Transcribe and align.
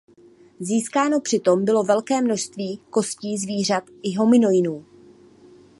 Získáno 0.59 1.19
přitom 1.19 1.65
bylo 1.65 1.83
velké 1.83 2.21
množství 2.21 2.77
kostí 2.89 3.37
zvířat 3.37 3.83
i 4.03 4.15
homininů. 4.15 4.85